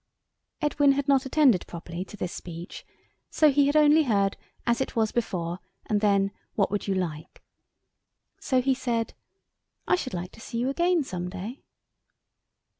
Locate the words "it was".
4.81-5.11